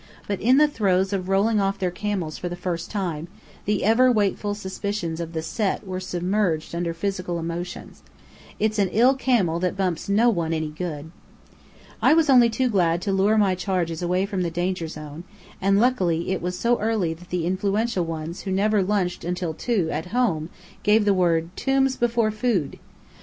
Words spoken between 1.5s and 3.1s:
off their camels for the first